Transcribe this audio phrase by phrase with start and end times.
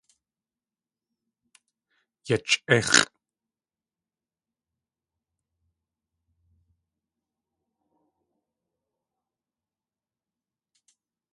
[2.27, 3.01] Yachʼíx̲ʼ!